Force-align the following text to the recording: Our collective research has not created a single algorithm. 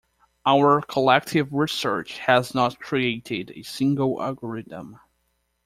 Our 0.47 0.81
collective 0.81 1.53
research 1.53 2.17
has 2.17 2.55
not 2.55 2.79
created 2.79 3.51
a 3.55 3.61
single 3.61 4.19
algorithm. 4.19 4.99